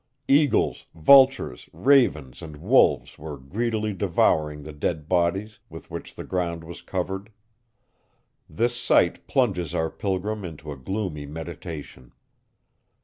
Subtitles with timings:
[0.27, 6.63] Eagles, vultures, ravens and wolves were greedily devouring the dead bodies with which the ground
[6.63, 7.29] was covered.
[8.49, 12.13] This sight plunges our pilgrim into a gloomy meditation.